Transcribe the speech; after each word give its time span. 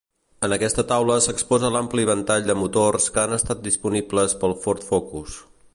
En 0.45 0.53
aquesta 0.55 0.85
taula 0.91 1.17
s'exposa 1.25 1.69
l'ampli 1.75 2.07
ventall 2.11 2.49
de 2.49 2.57
motors 2.63 3.07
que 3.17 3.23
han 3.25 3.39
estat 3.39 3.65
disponibles 3.69 4.35
pel 4.45 4.57
Ford 4.65 4.89
Focus. 4.93 5.37